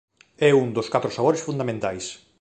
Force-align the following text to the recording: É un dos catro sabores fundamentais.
É 0.49 0.51
un 0.63 0.69
dos 0.77 0.91
catro 0.93 1.11
sabores 1.15 1.45
fundamentais. 1.47 2.05